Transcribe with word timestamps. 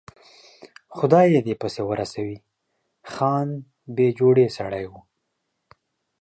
خدای 0.97 1.27
یې 1.33 1.41
دې 1.47 1.55
پسې 1.61 1.81
ورسوي، 1.85 2.37
خان 3.11 3.47
بې 3.95 4.07
جوړې 4.19 4.47
سړی 4.57 4.85
و. 4.91 4.93